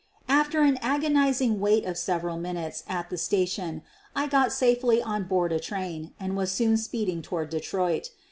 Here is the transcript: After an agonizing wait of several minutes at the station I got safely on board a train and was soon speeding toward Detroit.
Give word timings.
After 0.27 0.61
an 0.63 0.79
agonizing 0.81 1.59
wait 1.59 1.85
of 1.85 1.95
several 1.95 2.35
minutes 2.35 2.83
at 2.87 3.11
the 3.11 3.19
station 3.19 3.83
I 4.15 4.25
got 4.25 4.51
safely 4.51 4.99
on 4.99 5.25
board 5.25 5.51
a 5.51 5.59
train 5.59 6.13
and 6.19 6.35
was 6.35 6.51
soon 6.51 6.77
speeding 6.77 7.21
toward 7.21 7.51
Detroit. 7.51 8.09